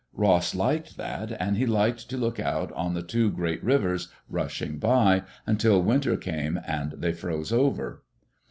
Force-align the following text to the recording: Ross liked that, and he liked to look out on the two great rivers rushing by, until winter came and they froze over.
Ross 0.13 0.55
liked 0.55 0.97
that, 0.97 1.37
and 1.39 1.57
he 1.57 1.67
liked 1.67 2.09
to 2.09 2.17
look 2.17 2.39
out 2.39 2.71
on 2.71 2.95
the 2.95 3.03
two 3.03 3.29
great 3.29 3.63
rivers 3.63 4.07
rushing 4.27 4.79
by, 4.79 5.21
until 5.45 5.79
winter 5.79 6.17
came 6.17 6.59
and 6.65 6.93
they 6.93 7.13
froze 7.13 7.53
over. 7.53 8.01